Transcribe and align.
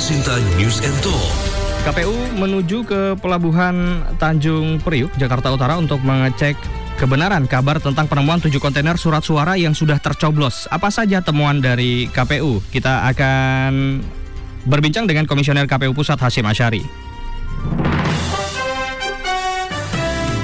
Sinta 0.00 0.32
News 0.56 0.80
and 0.80 0.96
Talk. 1.04 1.28
KPU 1.84 2.16
menuju 2.40 2.88
ke 2.88 3.00
Pelabuhan 3.20 4.00
Tanjung 4.16 4.80
Priuk, 4.80 5.12
Jakarta 5.20 5.52
Utara 5.52 5.76
untuk 5.76 6.00
mengecek 6.00 6.56
kebenaran 6.96 7.44
kabar 7.44 7.76
tentang 7.84 8.08
penemuan 8.08 8.40
tujuh 8.40 8.56
kontainer 8.64 8.96
surat 8.96 9.20
suara 9.20 9.60
yang 9.60 9.76
sudah 9.76 10.00
tercoblos. 10.00 10.64
Apa 10.72 10.88
saja 10.88 11.20
temuan 11.20 11.60
dari 11.60 12.08
KPU? 12.16 12.64
Kita 12.72 13.12
akan 13.12 14.00
berbincang 14.64 15.04
dengan 15.04 15.28
Komisioner 15.28 15.68
KPU 15.68 15.92
Pusat 15.92 16.32
Hasim 16.32 16.48
Asyari. 16.48 16.80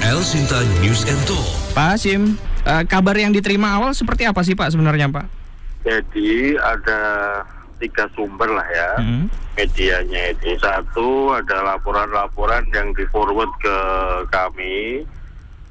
El 0.05 0.21
Sinta 0.21 0.61
News 0.85 1.01
and 1.09 1.21
Talk. 1.25 1.49
Pak 1.73 1.97
Hasim, 1.97 2.37
eh, 2.61 2.85
kabar 2.85 3.17
yang 3.17 3.33
diterima 3.33 3.73
awal 3.73 3.97
seperti 3.97 4.29
apa 4.29 4.45
sih 4.45 4.53
Pak 4.53 4.69
sebenarnya 4.69 5.09
Pak? 5.09 5.25
Jadi 5.81 6.53
ada 6.61 7.01
tiga 7.77 8.09
sumber 8.13 8.49
lah 8.49 8.67
ya 8.67 8.89
Hmm. 8.99 9.25
medianya 9.53 10.33
itu. 10.33 10.53
Satu 10.57 11.33
ada 11.33 11.65
laporan-laporan 11.65 12.65
yang 12.71 12.93
di 12.93 13.05
forward 13.09 13.49
ke 13.57 13.77
kami 14.29 15.01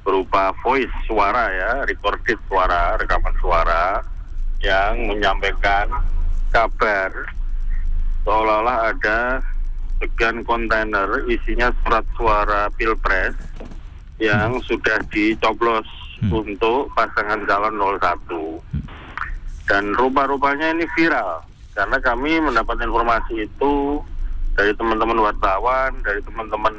berupa 0.03 0.55
voice 0.59 0.91
suara 1.03 1.51
ya, 1.51 1.71
recorded 1.83 2.39
suara, 2.47 2.95
rekaman 2.95 3.35
suara 3.39 3.99
yang 4.63 5.07
menyampaikan 5.07 5.87
kabar 6.49 7.11
seolah-olah 8.23 8.91
ada 8.91 9.39
sekian 9.99 10.43
kontainer 10.43 11.23
isinya 11.27 11.71
surat 11.81 12.03
suara 12.13 12.67
pilpres 12.75 13.35
yang 14.17 14.57
sudah 14.63 14.97
dicoblos 15.09 15.85
Hmm. 16.17 16.33
untuk 16.33 16.89
pasangan 16.91 17.45
calon 17.45 17.77
01 17.77 18.57
dan 19.69 19.93
rupa-rupanya 19.93 20.73
ini 20.73 20.89
viral 20.97 21.45
karena 21.77 21.97
kami 22.01 22.41
mendapat 22.41 22.81
informasi 22.81 23.45
itu 23.45 24.01
dari 24.57 24.73
teman-teman 24.73 25.21
wartawan, 25.21 25.93
dari 26.01 26.17
teman-teman 26.25 26.73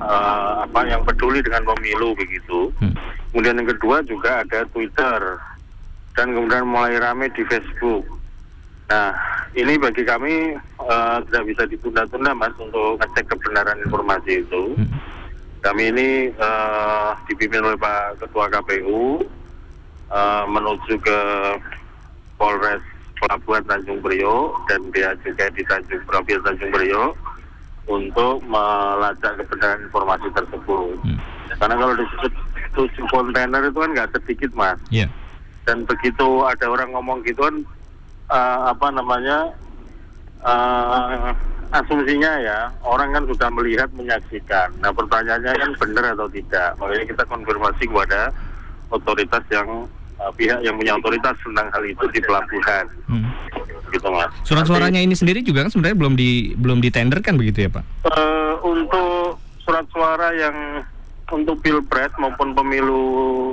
eh, 0.00 0.52
apa 0.64 0.80
yang 0.88 1.04
peduli 1.04 1.44
dengan 1.44 1.68
pemilu 1.68 2.16
begitu. 2.16 2.72
Hmm. 2.80 2.96
Kemudian 3.28 3.60
yang 3.60 3.68
kedua 3.76 4.00
juga 4.08 4.40
ada 4.40 4.64
Twitter 4.72 5.36
dan 6.16 6.32
kemudian 6.32 6.64
mulai 6.64 6.96
rame 6.96 7.28
di 7.36 7.44
Facebook. 7.44 8.08
Nah, 8.88 9.12
ini 9.52 9.76
bagi 9.76 10.00
kami 10.08 10.56
eh, 10.64 11.16
tidak 11.28 11.44
bisa 11.44 11.62
ditunda-tunda 11.68 12.32
mas 12.32 12.56
untuk 12.56 12.96
ngecek 13.04 13.28
kebenaran 13.28 13.84
informasi 13.84 14.48
itu. 14.48 14.72
Hmm. 14.80 14.88
Kami 15.60 15.92
ini 15.92 16.08
eh, 16.32 17.10
dipimpin 17.28 17.68
oleh 17.68 17.76
Pak 17.76 18.24
Ketua 18.24 18.48
KPU 18.48 19.20
eh, 20.08 20.44
menuju 20.48 20.96
ke 21.04 21.20
Polres 22.40 22.80
Pelabuhan 23.18 23.64
Tanjung 23.66 24.00
Priok 24.00 24.50
dan 24.70 24.80
dia 24.94 25.10
juga 25.26 25.50
di 25.50 25.62
Tanjung 25.66 26.02
Provinsi 26.06 26.44
Tanjung 26.44 26.70
Priok 26.70 27.12
untuk 27.88 28.44
melacak 28.44 29.40
kebenaran 29.42 29.80
informasi 29.88 30.28
tersebut. 30.36 30.96
Hmm. 31.02 31.18
Karena 31.56 31.74
kalau 31.80 31.94
disebut 31.96 32.32
tujuh 32.76 33.04
kontainer 33.10 33.62
itu 33.64 33.78
kan 33.80 33.90
nggak 33.96 34.10
sedikit 34.20 34.50
mas. 34.54 34.78
Iya. 34.92 35.08
Dan 35.64 35.84
begitu 35.88 36.44
ada 36.44 36.66
orang 36.68 36.92
ngomong 36.94 37.24
gitu 37.24 37.42
kan 37.44 37.56
eh, 38.30 38.58
apa 38.70 38.86
namanya 38.92 39.50
eh, 40.44 41.32
asumsinya 41.68 42.32
ya 42.40 42.72
orang 42.84 43.12
kan 43.12 43.24
sudah 43.28 43.48
melihat 43.52 43.88
menyaksikan. 43.96 44.72
Nah 44.80 44.92
pertanyaannya 44.92 45.52
kan 45.56 45.70
benar 45.80 46.04
atau 46.16 46.28
tidak. 46.30 46.76
Makanya 46.80 47.04
kita 47.08 47.22
konfirmasi 47.28 47.84
kepada 47.88 48.32
otoritas 48.88 49.44
yang 49.52 49.88
eh, 50.18 50.32
pihak 50.34 50.60
yang 50.60 50.74
punya 50.74 50.92
otoritas 50.94 51.36
tentang 51.38 51.66
hal 51.70 51.82
itu 51.82 52.04
di 52.10 52.20
pelabuhan, 52.20 52.84
Hmm. 53.06 53.28
gitu 53.88 54.08
mas. 54.08 54.28
Surat 54.42 54.64
suaranya 54.64 54.98
ini 54.98 55.14
sendiri 55.14 55.40
juga 55.40 55.64
kan 55.64 55.70
sebenarnya 55.70 55.96
belum 55.96 56.14
di 56.14 56.30
belum 56.54 56.78
ditenderkan 56.78 57.34
begitu 57.34 57.64
ya 57.64 57.70
Pak? 57.70 57.84
eh, 58.06 58.54
untuk 58.60 59.38
surat 59.62 59.86
suara 59.88 60.28
yang 60.32 60.84
untuk 61.28 61.60
pilpres 61.60 62.08
maupun 62.16 62.52
pemilu 62.52 63.04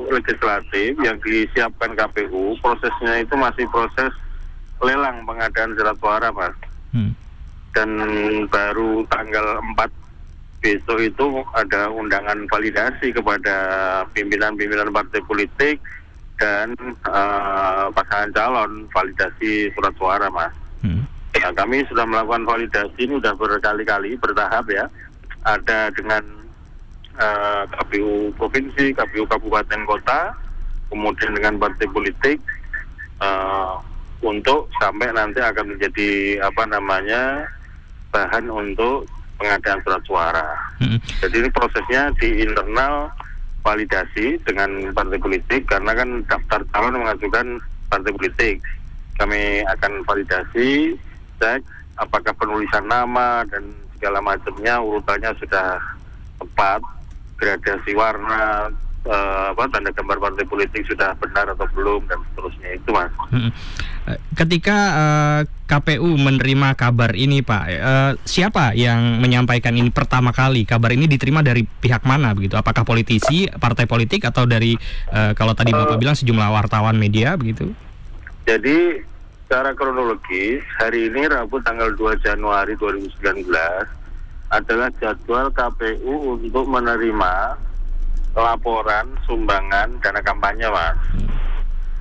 legislatif 0.07 0.95
yang 0.97 1.19
disiapkan 1.19 1.91
KPU, 1.91 2.56
prosesnya 2.59 3.19
itu 3.19 3.35
masih 3.35 3.67
proses 3.67 4.11
lelang 4.79 5.23
pengadaan 5.23 5.75
surat 5.75 5.95
suara, 5.97 6.29
mas. 6.31 6.56
Hmm. 6.91 7.11
dan 7.72 7.91
baru 8.47 9.03
tanggal 9.06 9.59
4 9.75 9.91
besok 10.63 10.95
itu 10.97 11.25
ada 11.51 11.91
undangan 11.91 12.47
validasi 12.47 13.11
kepada 13.11 13.56
pimpinan-pimpinan 14.16 14.90
partai 14.90 15.19
politik 15.22 15.84
dan 16.35 16.75
eh, 16.90 17.85
pasangan 17.91 18.31
calon 18.35 18.72
validasi 18.91 19.72
surat 19.75 19.94
suara 19.96 20.28
mas. 20.31 20.51
Hmm. 20.84 21.07
Nah, 21.35 21.53
kami 21.53 21.84
sudah 21.88 22.07
melakukan 22.07 22.47
validasi 22.47 23.00
ini 23.07 23.19
sudah 23.19 23.35
berkali-kali 23.35 24.18
bertahap 24.19 24.66
ya. 24.72 24.85
Ada 25.46 25.94
dengan 25.96 26.23
eh, 27.16 27.63
KPU 27.72 28.34
provinsi, 28.35 28.96
KPU 28.96 29.28
kabupaten 29.28 29.81
kota, 29.88 30.35
kemudian 30.91 31.35
dengan 31.35 31.59
partai 31.59 31.88
politik 31.91 32.38
eh, 33.22 33.73
untuk 34.23 34.67
sampai 34.79 35.12
nanti 35.13 35.40
akan 35.40 35.75
menjadi 35.75 36.41
apa 36.41 36.63
namanya 36.66 37.46
bahan 38.09 38.47
untuk 38.47 39.06
pengadaan 39.35 39.79
surat 39.84 40.03
suara. 40.07 40.47
Hmm. 40.79 41.00
Jadi 41.19 41.44
ini 41.44 41.50
prosesnya 41.52 42.12
di 42.19 42.44
internal 42.44 43.12
validasi 43.66 44.38
dengan 44.46 44.94
partai 44.94 45.18
politik 45.18 45.66
karena 45.66 45.98
kan 45.98 46.22
daftar 46.30 46.62
calon 46.70 47.02
mengajukan 47.02 47.58
partai 47.90 48.14
politik. 48.14 48.62
Kami 49.18 49.66
akan 49.66 50.06
validasi, 50.06 50.94
cek 51.42 51.66
apakah 51.98 52.36
penulisan 52.38 52.86
nama 52.86 53.42
dan 53.50 53.66
segala 53.98 54.22
macamnya 54.22 54.78
urutannya 54.78 55.31
sudah 55.42 55.81
tepat, 56.38 56.84
gradasi 57.42 57.92
warna, 57.98 58.70
eh, 59.05 59.45
apa 59.53 59.69
tanda 59.69 59.93
gambar 59.93 60.17
partai 60.17 60.45
politik 60.49 60.83
sudah 60.89 61.13
benar 61.21 61.53
atau 61.53 61.66
belum 61.77 62.01
dan 62.09 62.19
seterusnya 62.31 62.69
itu 62.75 62.89
mas. 62.89 63.13
Eh, 64.05 64.19
Ketika 64.38 64.77
eh, 64.93 65.41
KPU 65.66 66.13
menerima 66.13 66.77
kabar 66.77 67.17
ini, 67.17 67.41
Pak, 67.41 67.63
eh, 67.69 68.11
siapa 68.21 68.77
yang 68.77 69.17
menyampaikan 69.17 69.73
ini 69.73 69.89
pertama 69.89 70.29
kali? 70.29 70.61
Kabar 70.61 70.93
ini 70.93 71.09
diterima 71.09 71.41
dari 71.41 71.66
pihak 71.66 72.05
mana 72.05 72.33
begitu? 72.38 72.53
Apakah 72.53 72.85
politisi, 72.85 73.49
partai 73.49 73.89
politik, 73.89 74.25
atau 74.29 74.45
dari 74.45 74.77
eh, 75.09 75.31
kalau 75.33 75.57
tadi 75.57 75.73
Bapak 75.73 75.97
bilang 75.97 76.13
sejumlah 76.13 76.53
wartawan 76.53 76.97
media 76.97 77.33
begitu? 77.33 77.73
Jadi 78.45 79.01
secara 79.45 79.73
kronologis 79.73 80.61
hari 80.77 81.09
ini 81.09 81.25
Rabu 81.25 81.61
tanggal 81.66 81.93
2 81.97 82.22
Januari 82.22 82.77
2019 82.77 83.45
adalah 84.53 84.89
jadwal 85.01 85.49
KPU 85.49 86.37
untuk 86.37 86.66
menerima 86.69 87.57
laporan 88.35 89.16
sumbangan 89.23 89.90
dana 90.03 90.22
kampanye 90.22 90.68
mas. 90.68 91.00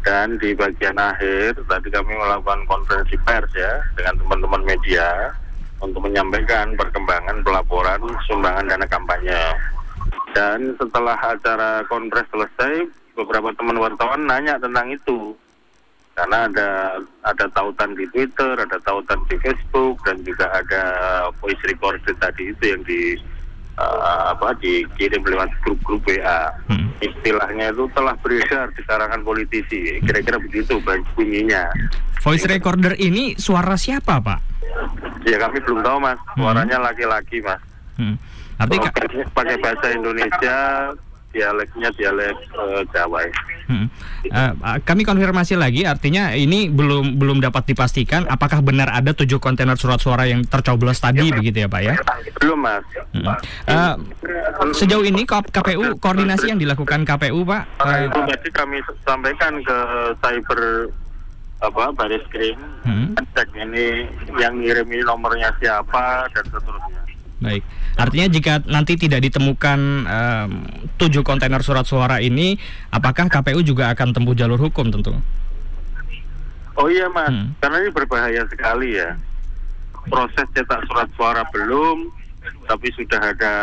Dan 0.04 0.36
di 0.36 0.52
bagian 0.52 1.00
akhir 1.00 1.56
tadi 1.64 1.88
kami 1.88 2.12
melakukan 2.12 2.60
konferensi 2.68 3.16
pers 3.24 3.48
ya 3.56 3.80
dengan 3.96 4.20
teman-teman 4.20 4.62
media 4.68 5.32
untuk 5.80 6.04
menyampaikan 6.04 6.76
perkembangan 6.76 7.40
pelaporan 7.40 8.02
sumbangan 8.28 8.68
dana 8.68 8.86
kampanye. 8.90 9.42
Dan 10.36 10.76
setelah 10.76 11.16
acara 11.16 11.86
kongres 11.88 12.28
selesai, 12.28 12.84
beberapa 13.16 13.54
teman 13.56 13.80
wartawan 13.80 14.26
nanya 14.28 14.58
tentang 14.58 14.92
itu 14.92 15.32
karena 16.14 16.46
ada 16.46 16.70
ada 17.26 17.46
tautan 17.50 17.90
di 17.98 18.06
Twitter, 18.14 18.54
ada 18.54 18.78
tautan 18.86 19.18
di 19.26 19.34
Facebook 19.42 19.98
dan 20.06 20.22
juga 20.22 20.46
ada 20.54 20.82
voice 21.42 21.58
recorded 21.66 22.14
tadi 22.22 22.54
itu 22.54 22.64
yang 22.70 22.82
di 22.86 23.18
eh, 23.78 24.22
apa 24.30 24.54
dikirim 24.58 25.22
lewat 25.22 25.50
grup-grup 25.62 26.02
WA. 26.06 26.52
Hmm. 26.70 26.90
Istilahnya 27.02 27.74
itu 27.74 27.84
telah 27.92 28.14
beredar 28.22 28.70
di 28.72 28.82
kalangan 28.86 29.20
politisi. 29.26 29.98
Kira-kira 30.02 30.38
begitu 30.40 30.78
bunyinya. 31.14 31.68
Voice 32.24 32.48
recorder 32.48 32.96
ini 32.96 33.36
suara 33.36 33.76
siapa, 33.76 34.16
Pak? 34.22 34.40
Ya 35.28 35.36
kami 35.40 35.60
belum 35.60 35.80
tahu 35.84 35.98
mas. 36.00 36.18
Suaranya 36.36 36.78
laki-laki 36.80 37.44
mas. 37.44 37.60
Hmm. 38.00 38.16
Programnya 38.54 39.26
pakai 39.34 39.56
bahasa 39.58 39.86
Indonesia, 39.90 40.56
dialeknya 41.34 41.90
dialek 41.98 42.38
eh, 42.38 42.82
Jawa. 42.94 43.18
ya. 43.26 43.32
Hmm. 43.64 43.86
Eh, 44.24 44.52
kami 44.86 45.02
konfirmasi 45.02 45.58
lagi, 45.58 45.82
artinya 45.82 46.30
ini 46.30 46.70
belum 46.70 47.18
belum 47.18 47.42
dapat 47.42 47.74
dipastikan 47.74 48.28
apakah 48.30 48.62
benar 48.62 48.92
ada 48.94 49.10
tujuh 49.10 49.42
kontainer 49.42 49.74
surat 49.74 49.98
suara 49.98 50.28
yang 50.30 50.46
tercoblos 50.46 51.02
tadi, 51.02 51.34
begitu 51.34 51.64
ya, 51.64 51.68
Pak 51.68 51.82
ya? 51.82 51.94
Belum 52.38 52.60
mas. 52.62 52.84
Hmm. 53.10 53.34
Eh, 53.66 53.94
sejauh 54.72 55.02
ini 55.02 55.26
KPU 55.26 55.98
koordinasi 55.98 56.54
yang 56.54 56.60
dilakukan 56.62 57.02
KPU, 57.02 57.42
Pak? 57.42 57.62
Itu 57.82 58.20
tadi 58.30 58.48
kami 58.54 58.78
sampaikan 59.02 59.58
ke 59.64 59.76
cyber 60.22 60.60
apa 61.64 61.88
baris 61.96 62.20
krim 62.28 62.60
Hmm. 62.84 63.16
cek 63.16 63.48
ini 63.56 64.04
yang 64.36 64.60
ngirim 64.60 64.84
ini 64.84 65.00
nomornya 65.00 65.48
siapa 65.56 66.28
dan 66.36 66.44
seterusnya. 66.52 67.00
Baik, 67.44 67.62
artinya 67.94 68.26
jika 68.26 68.64
nanti 68.64 68.96
tidak 68.96 69.20
ditemukan 69.20 69.78
em, 70.08 70.50
tujuh 70.96 71.20
kontainer 71.20 71.60
surat 71.60 71.84
suara 71.84 72.18
ini, 72.18 72.56
apakah 72.88 73.28
KPU 73.28 73.60
juga 73.60 73.92
akan 73.92 74.16
tempuh 74.16 74.32
jalur 74.32 74.56
hukum 74.56 74.88
tentu? 74.88 75.12
Oh 76.74 76.88
iya 76.88 77.06
mas, 77.06 77.28
Hmm. 77.30 77.54
karena 77.60 77.76
ini 77.84 77.90
berbahaya 77.92 78.42
sekali 78.48 78.96
ya. 78.96 79.14
proses 80.04 80.44
cetak 80.52 80.84
surat 80.84 81.08
suara 81.16 81.40
belum, 81.48 82.12
tapi 82.68 82.92
sudah 82.92 83.20
ada 83.24 83.54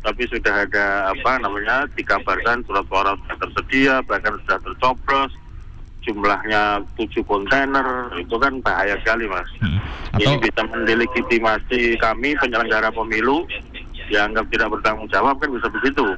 tapi 0.00 0.22
sudah 0.30 0.62
ada 0.62 1.10
apa 1.10 1.42
namanya 1.42 1.90
dikabarkan 1.92 2.62
surat 2.64 2.86
suara 2.86 3.18
sudah 3.18 3.36
tersedia 3.36 3.94
bahkan 4.06 4.38
sudah 4.46 4.62
tercoblos 4.62 5.34
jumlahnya 6.00 6.80
tujuh 6.96 7.22
kontainer 7.28 8.08
itu 8.16 8.36
kan 8.40 8.56
bahaya 8.64 8.96
sekali 9.04 9.28
mas 9.28 9.46
Hmm. 9.60 9.78
ini 10.18 10.34
Atau 10.36 10.42
bisa 10.42 10.62
mendelegitimasi 10.66 12.00
kami 12.00 12.34
penyelenggara 12.40 12.88
pemilu 12.90 13.44
dianggap 14.10 14.48
tidak 14.50 14.72
bertanggung 14.74 15.08
jawab 15.12 15.38
kan 15.38 15.52
bisa 15.54 15.68
begitu 15.70 16.16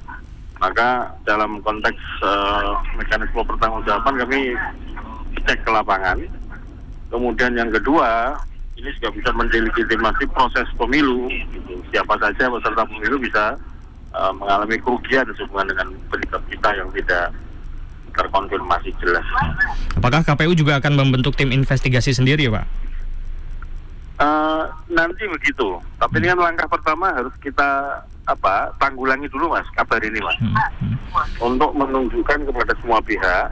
maka 0.63 1.11
dalam 1.27 1.59
konteks 1.61 1.99
eh, 2.23 2.71
mekanisme 2.95 3.43
pertanggungjawaban 3.43 4.15
kami 4.23 4.55
cek 5.45 5.59
ke 5.67 5.71
lapangan 5.75 6.23
kemudian 7.11 7.53
yang 7.59 7.69
kedua 7.69 8.39
ini 8.79 8.89
juga 8.99 9.11
bisa 9.13 9.31
mendelegitimasi 9.37 10.25
proses 10.33 10.65
pemilu 10.79 11.29
gitu. 11.29 11.83
siapa 11.93 12.15
saja 12.23 12.49
peserta 12.49 12.83
pemilu 12.87 13.19
bisa 13.19 13.59
eh, 14.15 14.33
mengalami 14.39 14.79
kerugian 14.79 15.27
sehubungan 15.35 15.75
dengan 15.75 15.89
berita 16.09 16.39
kita 16.47 16.69
yang 16.79 16.89
tidak 16.95 17.35
terkonfirmasi 18.13 18.93
jelas. 18.99 19.25
apakah 19.93 20.21
KPU 20.23 20.53
juga 20.53 20.79
akan 20.79 20.93
membentuk 20.97 21.35
tim 21.35 21.49
investigasi 21.49 22.13
sendiri, 22.13 22.49
Pak? 22.49 22.65
Eh, 24.15 24.63
nanti 24.89 25.25
begitu. 25.27 25.83
Tapi 25.97 26.15
ini 26.17 26.31
kan 26.31 26.41
langkah 26.41 26.69
pertama 26.69 27.11
harus 27.11 27.35
kita 27.39 28.01
apa 28.23 28.71
tanggulangi 28.79 29.27
dulu 29.27 29.51
mas 29.51 29.67
kabar 29.75 29.99
ini 29.99 30.23
mas 30.23 30.39
Hmm. 30.39 30.55
Hmm. 30.79 30.95
untuk 31.43 31.75
menunjukkan 31.75 32.47
kepada 32.47 32.71
semua 32.79 33.03
pihak 33.03 33.51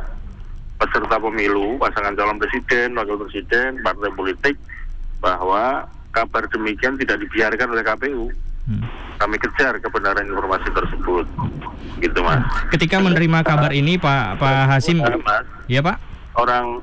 peserta 0.79 1.19
pemilu 1.19 1.75
pasangan 1.77 2.15
calon 2.15 2.39
presiden 2.39 2.95
wakil 2.95 3.19
presiden 3.19 3.83
partai 3.83 4.15
politik 4.15 4.55
bahwa 5.19 5.83
kabar 6.15 6.47
demikian 6.49 6.95
tidak 6.97 7.19
dibiarkan 7.19 7.67
oleh 7.69 7.83
KPU 7.83 8.25
Hmm. 8.69 8.85
kami 9.17 9.37
kejar 9.41 9.77
kebenaran 9.81 10.25
informasi 10.29 10.69
tersebut 10.71 11.27
gitu 12.01 12.21
mas 12.25 12.45
Ketika 12.73 13.01
menerima 13.01 13.45
kabar 13.45 13.73
ini, 13.75 14.01
Pak 14.01 14.41
Pak 14.41 14.57
Hasim, 14.69 15.01
mas 15.01 15.45
ya 15.69 15.81
Pak? 15.85 15.97
orang 16.39 16.81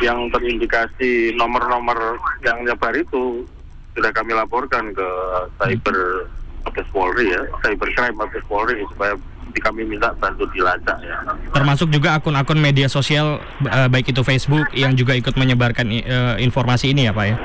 yang 0.00 0.30
terindikasi 0.30 1.34
nomor-nomor 1.34 2.18
yang 2.46 2.62
nyebar 2.62 2.94
itu 2.94 3.44
sudah 3.98 4.14
kami 4.14 4.32
laporkan 4.32 4.94
ke 4.94 5.08
cyber 5.58 6.30
Mabes 6.64 6.88
Polri 6.94 7.34
ya, 7.34 7.42
cybercrime 7.64 8.14
Mabes 8.14 8.44
Polri 8.46 8.78
supaya 8.94 9.18
kami 9.58 9.82
minta 9.82 10.14
bantu 10.22 10.46
dilacak 10.54 11.02
ya. 11.02 11.18
Termasuk 11.50 11.90
juga 11.90 12.14
akun-akun 12.14 12.62
media 12.62 12.86
sosial 12.86 13.42
eh, 13.66 13.88
baik 13.90 14.14
itu 14.14 14.22
Facebook 14.22 14.70
yang 14.70 14.94
juga 14.94 15.18
ikut 15.18 15.34
menyebarkan 15.34 15.86
eh, 15.90 16.34
informasi 16.38 16.94
ini 16.94 17.10
ya 17.10 17.12
Pak 17.12 17.26
ya. 17.26 17.36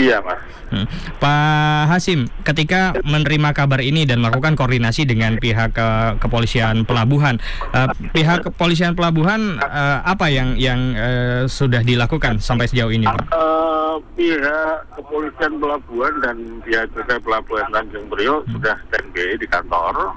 Iya 0.00 0.16
mas. 0.24 0.40
Hmm. 0.70 0.86
Pak 1.18 1.90
Hasim, 1.90 2.30
ketika 2.46 2.94
menerima 3.02 3.50
kabar 3.50 3.82
ini 3.82 4.06
dan 4.06 4.22
melakukan 4.22 4.54
koordinasi 4.54 5.02
dengan 5.02 5.34
pihak 5.34 5.74
ke- 5.74 6.14
kepolisian 6.22 6.86
pelabuhan, 6.86 7.42
eh, 7.74 7.90
pihak 8.14 8.46
kepolisian 8.46 8.94
pelabuhan 8.94 9.58
eh, 9.58 9.98
apa 10.00 10.30
yang 10.30 10.54
yang 10.54 10.94
eh, 10.94 11.42
sudah 11.50 11.82
dilakukan 11.82 12.38
sampai 12.38 12.70
sejauh 12.70 12.94
ini, 12.94 13.02
Pak? 13.04 13.28
Eh, 13.28 13.94
pihak 14.14 14.94
kepolisian 14.94 15.58
pelabuhan 15.58 16.14
dan 16.22 16.36
pihak 16.62 16.86
juga 16.94 17.18
pelabuhan 17.18 17.66
Tanjung 17.68 18.06
Priok 18.06 18.46
sudah 18.48 18.78
standby 18.88 19.36
di 19.36 19.46
kantor. 19.50 20.14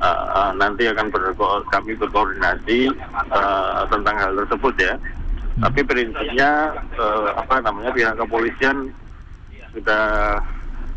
Eh, 0.00 0.06
eh, 0.06 0.50
nanti 0.54 0.86
akan 0.86 1.10
berko- 1.10 1.66
kami 1.68 1.98
berkoordinasi 1.98 2.94
eh, 3.26 3.80
tentang 3.90 4.16
hal 4.16 4.38
tersebut 4.38 4.74
ya. 4.78 4.94
Tapi 5.60 5.82
prinsipnya 5.82 6.72
eh, 6.94 7.28
apa 7.34 7.58
namanya 7.58 7.90
pihak 7.90 8.14
kepolisian 8.16 8.94
sudah 9.74 10.38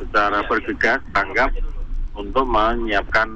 secara 0.01 0.39
bergegas 0.49 0.99
tanggap 1.13 1.49
untuk 2.13 2.45
menyiapkan 2.45 3.27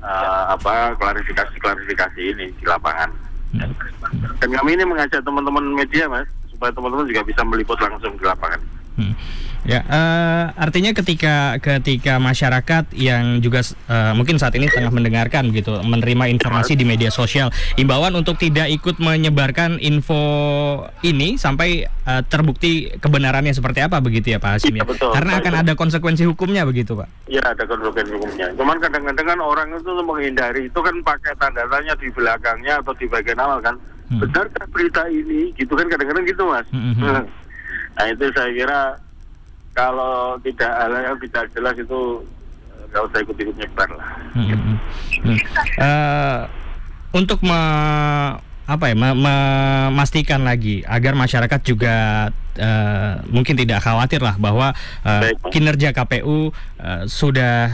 eh, 0.00 0.44
apa 0.52 0.96
klarifikasi-klarifikasi 0.96 2.20
ini 2.20 2.46
di 2.56 2.64
lapangan. 2.64 3.10
Dan 4.40 4.50
kami 4.58 4.74
ini 4.74 4.84
mengajak 4.88 5.20
teman-teman 5.22 5.64
media 5.76 6.08
mas 6.08 6.26
supaya 6.48 6.72
teman-teman 6.72 7.06
juga 7.06 7.22
bisa 7.22 7.42
meliput 7.44 7.78
langsung 7.78 8.16
di 8.16 8.24
lapangan. 8.24 8.60
Hmm. 8.96 9.14
Ya, 9.62 9.78
eh, 9.86 10.44
artinya 10.58 10.90
ketika 10.90 11.54
ketika 11.62 12.18
masyarakat 12.18 12.90
yang 12.98 13.38
juga 13.38 13.62
eh, 13.62 14.12
mungkin 14.18 14.34
saat 14.34 14.58
ini 14.58 14.66
tengah 14.66 14.90
mendengarkan 14.90 15.54
gitu, 15.54 15.78
menerima 15.86 16.26
informasi 16.34 16.74
di 16.74 16.82
media 16.82 17.14
sosial, 17.14 17.54
imbauan 17.78 18.10
untuk 18.18 18.42
tidak 18.42 18.66
ikut 18.74 18.98
menyebarkan 18.98 19.78
info 19.78 20.18
ini 21.06 21.38
sampai 21.38 21.86
eh, 21.86 22.22
terbukti 22.26 22.90
kebenarannya 22.98 23.54
seperti 23.54 23.86
apa 23.86 24.02
begitu 24.02 24.34
ya 24.34 24.42
Pak 24.42 24.58
Hasim 24.58 24.74
ya? 24.74 24.82
Iya, 24.82 24.90
betul. 24.90 25.10
Karena 25.14 25.32
akan 25.38 25.54
ada 25.62 25.72
konsekuensi 25.78 26.26
hukumnya 26.26 26.66
begitu 26.66 26.98
Pak. 26.98 27.30
Ya 27.30 27.42
ada 27.46 27.62
konsekuensi 27.62 28.18
hukumnya. 28.18 28.50
Cuman 28.58 28.82
kadang-kadang 28.82 29.26
kan 29.30 29.38
orang 29.38 29.78
itu 29.78 29.94
menghindari 30.02 30.66
itu 30.66 30.80
kan 30.82 30.94
pakai 31.06 31.38
tanda 31.38 31.62
tanya 31.70 31.94
di 31.94 32.10
belakangnya 32.10 32.82
atau 32.82 32.90
di 32.98 33.06
bagian 33.06 33.38
awal 33.38 33.62
kan. 33.62 33.78
Hmm. 34.10 34.26
Benarkah 34.26 34.66
berita 34.74 35.06
ini? 35.06 35.54
Gitu 35.54 35.70
kan 35.70 35.86
kadang-kadang 35.86 36.26
gitu 36.26 36.50
mas. 36.50 36.66
Hmm, 36.74 36.98
hmm. 36.98 37.30
Nah 37.92 38.06
itu 38.10 38.26
saya 38.34 38.50
kira 38.50 38.80
kalau 39.72 40.36
tidak 40.44 40.68
hal 40.68 40.92
yang 40.92 41.18
tidak 41.20 41.44
jelas 41.52 41.74
itu 41.76 42.00
eh, 42.70 42.82
nggak 42.92 43.02
usah 43.08 43.18
ikut-ikut 43.24 43.56
nyebar 43.56 43.88
lah. 43.96 44.10
Hmm, 44.36 44.46
hmm. 44.52 45.38
Eh, 45.80 46.40
untuk 47.12 47.40
me, 47.44 47.60
apa 48.62 48.84
ya 48.88 48.94
me- 48.96 49.18
memastikan 49.18 50.46
lagi 50.46 50.80
agar 50.86 51.12
masyarakat 51.12 51.60
juga 51.66 51.94
eh, 52.56 53.12
mungkin 53.28 53.56
tidak 53.58 53.82
khawatir 53.82 54.22
lah 54.22 54.36
bahwa 54.38 54.72
Baik, 55.02 55.36
Pak. 55.40 55.50
kinerja 55.50 55.88
KPU 55.92 56.52
eh, 56.80 57.02
sudah 57.04 57.68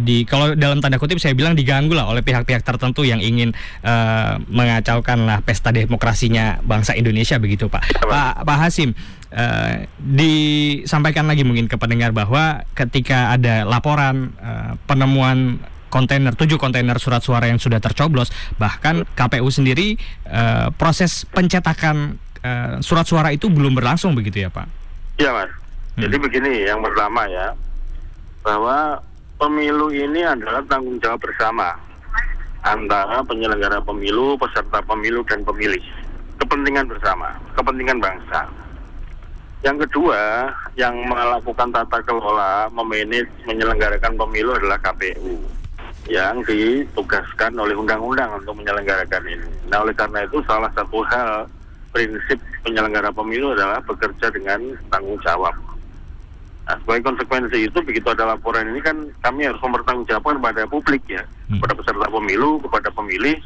di 0.00 0.24
kalau 0.24 0.52
dalam 0.56 0.80
tanda 0.80 0.96
kutip 0.96 1.20
saya 1.20 1.36
bilang 1.36 1.54
diganggu 1.54 1.92
lah 1.92 2.08
oleh 2.08 2.20
pihak-pihak 2.20 2.64
tertentu 2.64 3.04
yang 3.04 3.20
ingin 3.20 3.52
eh, 3.84 4.34
mengacaukan 4.48 5.28
lah 5.28 5.38
pesta 5.40 5.70
demokrasinya 5.70 6.60
bangsa 6.64 6.96
Indonesia 6.96 7.36
begitu 7.36 7.68
Pak. 7.68 8.04
Pak. 8.04 8.08
Pak 8.08 8.34
Pak 8.44 8.58
Hasim 8.58 8.92
eh, 9.34 9.90
disampaikan 9.98 11.26
lagi 11.26 11.42
mungkin 11.42 11.66
ke 11.66 11.74
pendengar 11.76 12.14
bahwa 12.14 12.62
ketika 12.78 13.34
ada 13.34 13.66
laporan 13.66 14.32
eh, 14.38 14.72
penemuan 14.86 15.58
kontainer 15.90 16.34
tujuh 16.34 16.58
kontainer 16.58 16.98
surat 16.98 17.22
suara 17.22 17.46
yang 17.46 17.62
sudah 17.62 17.78
tercoblos 17.78 18.34
bahkan 18.58 19.06
KPU 19.18 19.50
sendiri 19.50 19.98
eh, 20.30 20.66
proses 20.78 21.26
pencetakan 21.34 22.22
eh, 22.40 22.78
surat 22.80 23.04
suara 23.04 23.34
itu 23.34 23.50
belum 23.50 23.74
berlangsung 23.74 24.14
begitu 24.14 24.46
ya 24.46 24.50
Pak? 24.54 24.66
Iya 25.18 25.30
mas. 25.30 25.50
Jadi 25.94 26.16
begini, 26.18 26.66
yang 26.66 26.82
pertama 26.82 27.22
ya, 27.30 27.54
bahwa 28.42 28.98
pemilu 29.38 29.94
ini 29.94 30.26
adalah 30.26 30.58
tanggung 30.66 30.98
jawab 30.98 31.22
bersama 31.22 31.78
antara 32.66 33.22
penyelenggara 33.22 33.78
pemilu, 33.78 34.34
peserta 34.34 34.82
pemilu 34.82 35.22
dan 35.30 35.46
pemilih. 35.46 35.82
Kepentingan 36.42 36.90
bersama, 36.90 37.30
kepentingan 37.54 38.02
bangsa. 38.02 38.42
Yang 39.64 39.88
kedua, 39.88 40.52
yang 40.76 40.92
melakukan 41.08 41.72
tata 41.72 42.04
kelola, 42.04 42.68
memanage, 42.68 43.32
menyelenggarakan 43.48 44.12
pemilu 44.12 44.52
adalah 44.52 44.76
KPU 44.84 45.40
yang 46.04 46.44
ditugaskan 46.44 47.56
oleh 47.56 47.72
undang-undang 47.72 48.28
untuk 48.36 48.60
menyelenggarakan 48.60 49.24
ini. 49.24 49.48
Nah, 49.72 49.80
oleh 49.80 49.96
karena 49.96 50.28
itu 50.28 50.44
salah 50.44 50.68
satu 50.76 51.00
hal 51.08 51.48
prinsip 51.96 52.36
penyelenggara 52.60 53.08
pemilu 53.08 53.56
adalah 53.56 53.80
bekerja 53.80 54.28
dengan 54.28 54.76
tanggung 54.92 55.16
jawab. 55.24 55.56
Nah, 56.68 56.76
sebagai 56.84 57.08
konsekuensi 57.08 57.64
itu 57.64 57.78
begitu 57.80 58.04
ada 58.12 58.36
laporan 58.36 58.68
ini 58.68 58.84
kan 58.84 58.96
kami 59.24 59.48
harus 59.48 59.60
mempertanggungjawabkan 59.64 60.44
kepada 60.44 60.62
publik 60.68 61.02
ya, 61.08 61.24
Hmm. 61.48 61.60
kepada 61.60 61.72
peserta 61.76 62.06
pemilu, 62.08 62.60
kepada 62.60 62.88
pemilih 62.92 63.36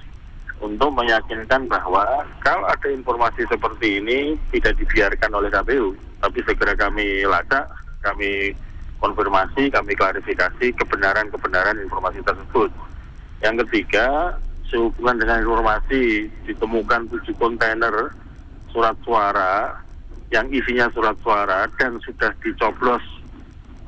untuk 0.58 0.90
meyakinkan 0.94 1.70
bahwa 1.70 2.26
kalau 2.42 2.66
ada 2.66 2.88
informasi 2.90 3.46
seperti 3.46 4.02
ini 4.02 4.34
tidak 4.50 4.74
dibiarkan 4.82 5.30
oleh 5.34 5.50
KPU, 5.50 5.94
tapi 6.18 6.38
segera 6.42 6.74
kami 6.74 7.22
lacak, 7.24 7.66
kami 8.02 8.54
konfirmasi, 8.98 9.70
kami 9.70 9.94
klarifikasi 9.94 10.66
kebenaran-kebenaran 10.74 11.78
informasi 11.86 12.18
tersebut. 12.26 12.70
Yang 13.38 13.66
ketiga, 13.66 14.34
sehubungan 14.66 15.22
dengan 15.22 15.46
informasi 15.46 16.26
ditemukan 16.44 17.06
tujuh 17.08 17.34
kontainer 17.38 18.10
surat 18.74 18.94
suara 19.06 19.78
yang 20.28 20.44
isinya 20.52 20.90
surat 20.92 21.16
suara 21.24 21.64
dan 21.80 21.96
sudah 22.04 22.28
dicoblos 22.44 23.00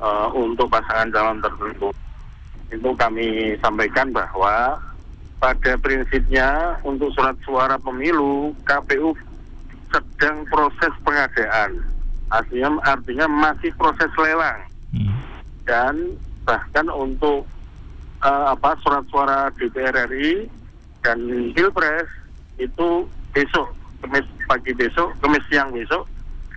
eh, 0.01 0.27
untuk 0.33 0.71
pasangan 0.71 1.11
calon 1.13 1.43
tertentu. 1.43 1.89
Itu 2.71 2.89
kami 2.95 3.59
sampaikan 3.59 4.15
bahwa 4.15 4.79
pada 5.43 5.73
prinsipnya 5.81 6.79
untuk 6.85 7.11
surat 7.13 7.35
suara 7.43 7.75
pemilu 7.81 8.55
KPU 8.63 9.11
sedang 9.91 10.47
proses 10.47 10.93
pengadaan. 11.03 11.83
Artinya, 12.31 12.79
artinya 12.87 13.27
masih 13.27 13.71
proses 13.75 14.11
lelang 14.15 14.61
Hmm. 14.91 15.15
dan 15.63 15.95
bahkan 16.43 16.83
untuk 16.91 17.47
eh, 18.19 18.45
apa 18.51 18.75
surat 18.83 19.07
suara 19.07 19.47
DPR 19.55 20.03
RI 20.11 20.51
dan 20.99 21.15
Pilpres 21.55 22.11
itu 22.59 23.07
besok 23.31 23.71
Kamis 24.03 24.27
pagi 24.51 24.75
besok, 24.75 25.15
Kamis 25.23 25.39
siang 25.47 25.71
besok 25.71 26.03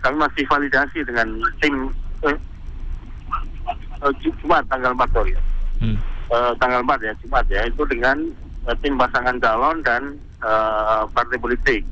kami 0.02 0.18
masih 0.18 0.44
validasi 0.50 1.06
dengan 1.06 1.30
tim 1.62 1.94
eh, 2.26 2.34
eh, 4.02 4.12
Jumat 4.18 4.66
tanggal 4.66 4.92
4 4.98 5.14
sorry. 5.14 5.32
Hmm. 5.78 5.96
Eh, 6.34 6.52
tanggal 6.58 6.82
4 6.82 7.06
ya 7.06 7.12
Jumat 7.22 7.46
ya 7.46 7.62
itu 7.70 7.82
dengan 7.86 8.18
eh, 8.66 8.76
tim 8.82 8.98
pasangan 8.98 9.38
calon 9.38 9.78
dan 9.86 10.02
eh, 10.42 11.02
partai 11.14 11.38
politik 11.38 11.86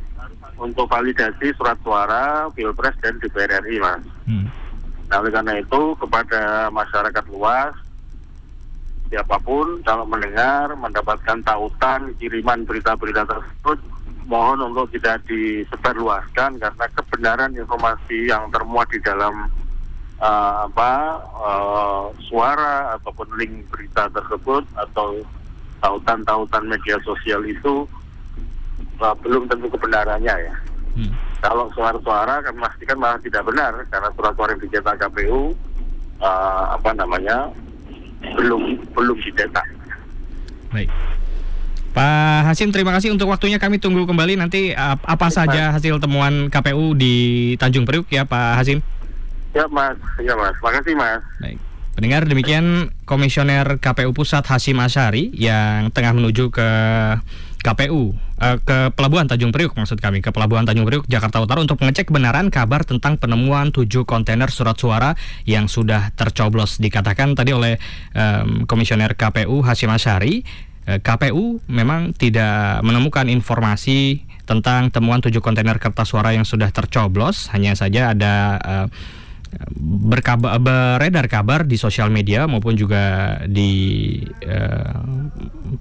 untuk 0.63 0.87
validasi 0.87 1.51
surat 1.59 1.75
suara 1.83 2.47
pilpres 2.55 2.95
dan 3.03 3.19
DPR 3.19 3.67
RI 3.67 3.83
mas. 3.83 4.07
Hmm. 4.31 4.47
Nah 5.11 5.19
oleh 5.19 5.35
karena 5.35 5.59
itu 5.59 5.99
kepada 5.99 6.71
masyarakat 6.71 7.25
luas 7.35 7.75
siapa 9.13 9.37
pun 9.45 9.83
kalau 9.85 10.09
mendengar 10.09 10.73
mendapatkan 10.73 11.45
tautan 11.45 12.17
kiriman 12.17 12.65
berita-berita 12.65 13.29
tersebut 13.29 13.77
mohon 14.25 14.73
untuk 14.73 14.89
tidak 14.97 15.21
disebarluaskan 15.29 16.57
karena 16.57 16.87
kebenaran 16.97 17.53
informasi 17.53 18.33
yang 18.33 18.49
termuat 18.49 18.89
di 18.89 19.03
dalam 19.05 19.53
uh, 20.17 20.65
apa 20.71 20.93
uh, 21.37 22.05
suara 22.25 22.97
ataupun 22.97 23.37
link 23.37 23.69
berita 23.69 24.09
tersebut 24.15 24.65
atau 24.79 25.21
tautan-tautan 25.83 26.71
media 26.71 26.97
sosial 27.03 27.43
itu 27.45 27.85
uh, 29.03 29.15
belum 29.19 29.51
tentu 29.51 29.67
kebenarannya 29.67 30.35
ya. 30.47 30.55
Hmm. 30.95 31.13
Kalau 31.43 31.67
suara-suara 31.75 32.39
kami 32.47 32.63
pastikan 32.63 32.97
malah 33.03 33.19
tidak 33.19 33.43
benar 33.43 33.75
karena 33.91 34.09
surat-suara 34.15 34.55
yang 34.55 34.63
dicetak 34.63 34.95
KPU 35.03 35.51
uh, 36.23 36.65
apa 36.79 36.91
namanya 36.95 37.51
belum 38.39 38.79
belum 38.95 39.17
dicetak. 39.27 39.67
Baik. 40.71 40.89
Pak 41.93 42.49
Hasim, 42.49 42.73
terima 42.73 42.89
kasih 42.97 43.13
untuk 43.13 43.29
waktunya. 43.29 43.61
Kami 43.61 43.77
tunggu 43.77 44.09
kembali 44.09 44.41
nanti 44.41 44.73
ap- 44.73 45.05
apa 45.05 45.29
Baik, 45.29 45.37
saja 45.37 45.77
hasil 45.77 46.01
temuan 46.01 46.49
KPU 46.49 46.97
di 46.97 47.15
Tanjung 47.61 47.85
Priuk 47.85 48.09
ya, 48.09 48.25
Pak 48.25 48.57
Hasim. 48.57 48.81
Ya 49.53 49.69
mas, 49.69 50.01
ya 50.17 50.33
mas, 50.33 50.57
makasih 50.65 50.97
mas. 50.97 51.21
Baik. 51.45 51.61
Pendengar 51.93 52.25
demikian 52.25 52.89
Komisioner 53.05 53.77
KPU 53.77 54.17
Pusat 54.17 54.49
Hasim 54.49 54.81
Asyari 54.81 55.29
yang 55.37 55.93
tengah 55.93 56.17
menuju 56.17 56.49
ke 56.49 56.69
KPU 57.63 58.13
eh, 58.43 58.59
ke 58.59 58.91
Pelabuhan 58.93 59.31
Tanjung 59.31 59.55
Priuk 59.55 59.73
maksud 59.79 60.03
kami. 60.03 60.19
Ke 60.19 60.35
Pelabuhan 60.35 60.67
Tanjung 60.67 60.85
Priuk 60.85 61.07
Jakarta 61.07 61.39
Utara 61.39 61.63
untuk 61.63 61.79
mengecek 61.79 62.11
kebenaran 62.11 62.51
kabar 62.51 62.83
tentang 62.83 63.17
penemuan 63.17 63.71
tujuh 63.71 64.03
kontainer 64.03 64.51
surat 64.51 64.75
suara 64.75 65.15
yang 65.47 65.71
sudah 65.71 66.11
tercoblos 66.19 66.83
dikatakan 66.83 67.39
tadi 67.39 67.55
oleh 67.55 67.79
em, 68.13 68.67
Komisioner 68.67 69.15
KPU 69.15 69.63
Hasim 69.63 69.89
Asyari 69.89 70.43
eh, 70.91 70.99
KPU 70.99 71.63
memang 71.71 72.11
tidak 72.19 72.83
menemukan 72.83 73.31
informasi 73.31 74.27
tentang 74.43 74.91
temuan 74.91 75.23
tujuh 75.23 75.39
kontainer 75.39 75.79
kertas 75.79 76.11
suara 76.11 76.35
yang 76.35 76.43
sudah 76.43 76.69
tercoblos. 76.75 77.49
Hanya 77.55 77.79
saja 77.79 78.11
ada 78.11 78.35
eh, 78.59 78.87
berkabar 79.83 80.57
beredar 80.61 81.27
kabar 81.29 81.65
di 81.65 81.77
sosial 81.81 82.09
media 82.09 82.45
maupun 82.47 82.77
juga 82.77 83.37
di 83.49 83.73
eh, 84.45 84.97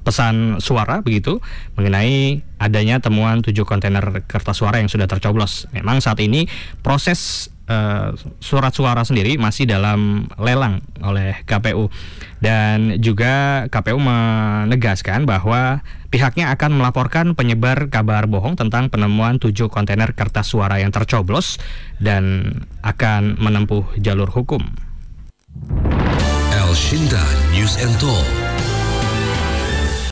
pesan 0.02 0.60
suara 0.64 1.04
begitu 1.04 1.44
mengenai 1.76 2.42
adanya 2.62 3.02
temuan 3.02 3.42
tujuh 3.42 3.66
kontainer 3.66 4.24
kertas 4.26 4.62
suara 4.62 4.80
yang 4.80 4.90
sudah 4.92 5.10
tercoblos. 5.10 5.68
Memang 5.76 6.00
saat 6.00 6.20
ini 6.24 6.48
proses 6.84 7.52
eh, 7.68 8.10
surat 8.40 8.74
suara 8.76 9.04
sendiri 9.04 9.36
masih 9.40 9.68
dalam 9.68 10.28
lelang 10.40 10.84
oleh 11.04 11.40
KPU 11.48 11.92
dan 12.42 13.00
juga 13.00 13.66
KPU 13.70 14.00
menegaskan 14.02 15.30
bahwa 15.30 15.86
pihaknya 16.12 16.52
akan 16.52 16.78
melaporkan 16.78 17.34
penyebar 17.34 17.88
kabar 17.88 18.28
bohong 18.28 18.60
tentang 18.60 18.92
penemuan 18.92 19.40
tujuh 19.40 19.72
kontainer 19.72 20.12
kertas 20.12 20.52
suara 20.52 20.78
yang 20.78 20.92
tercoblos 20.92 21.58
dan 21.98 22.54
akan 22.84 23.40
menempuh 23.40 23.88
jalur 23.98 24.28
hukum. 24.28 24.62
El 26.52 26.72
Shinta 26.76 27.24
News 27.56 27.80
and 27.80 27.96
Talk 27.98 28.41